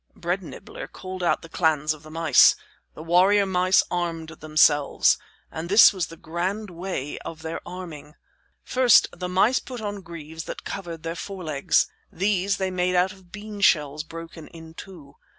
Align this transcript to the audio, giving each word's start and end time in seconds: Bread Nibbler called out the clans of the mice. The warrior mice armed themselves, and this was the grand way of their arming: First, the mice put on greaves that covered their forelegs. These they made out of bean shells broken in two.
Bread 0.15 0.41
Nibbler 0.41 0.87
called 0.87 1.21
out 1.21 1.43
the 1.43 1.47
clans 1.47 1.93
of 1.93 2.01
the 2.01 2.09
mice. 2.09 2.55
The 2.95 3.03
warrior 3.03 3.45
mice 3.45 3.83
armed 3.91 4.29
themselves, 4.29 5.19
and 5.51 5.69
this 5.69 5.93
was 5.93 6.07
the 6.07 6.17
grand 6.17 6.71
way 6.71 7.19
of 7.19 7.43
their 7.43 7.61
arming: 7.67 8.15
First, 8.63 9.07
the 9.11 9.29
mice 9.29 9.59
put 9.59 9.79
on 9.79 10.01
greaves 10.01 10.45
that 10.45 10.63
covered 10.63 11.03
their 11.03 11.13
forelegs. 11.13 11.85
These 12.11 12.57
they 12.57 12.71
made 12.71 12.95
out 12.95 13.11
of 13.13 13.31
bean 13.31 13.61
shells 13.61 14.03
broken 14.03 14.47
in 14.47 14.73
two. 14.73 15.17